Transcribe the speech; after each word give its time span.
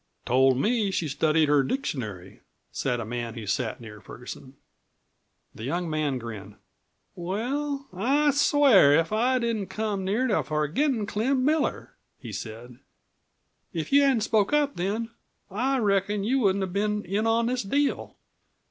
"Told 0.25 0.57
me 0.59 0.89
she'd 0.89 1.09
studied 1.09 1.47
her 1.47 1.61
dictionary," 1.61 2.41
said 2.71 2.99
a 2.99 3.05
man 3.05 3.35
who 3.35 3.45
sat 3.45 3.79
near 3.79 4.01
Ferguson. 4.01 4.55
The 5.53 5.63
young 5.63 5.87
man 5.91 6.17
grinned. 6.17 6.55
"Well, 7.13 7.87
I 7.93 8.31
swear 8.31 8.95
if 8.95 9.11
I 9.11 9.37
didn't 9.37 9.67
come 9.67 10.03
near 10.03 10.27
forgettin' 10.41 11.05
Clem 11.05 11.45
Miller!" 11.45 11.93
he 12.19 12.31
said. 12.33 12.79
"If 13.73 13.91
you 13.93 14.01
hadn't 14.01 14.21
spoke 14.21 14.51
up 14.53 14.75
then, 14.75 15.11
I 15.51 15.77
reckon 15.77 16.23
you 16.23 16.39
wouldn't 16.39 16.63
have 16.63 16.73
been 16.73 17.05
in 17.05 17.27
on 17.27 17.45
this 17.45 17.61
deal. 17.61 18.15